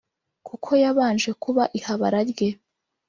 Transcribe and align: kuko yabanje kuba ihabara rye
kuko 0.47 0.69
yabanje 0.83 1.29
kuba 1.43 1.63
ihabara 1.79 2.19
rye 2.31 2.49